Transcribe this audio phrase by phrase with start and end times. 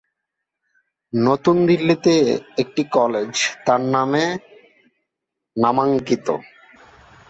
[1.13, 2.13] নতুন দিল্লিতে
[2.57, 3.31] একটি কলেজ
[3.65, 4.23] তার নামে
[5.55, 6.27] নামাঙ্কিত।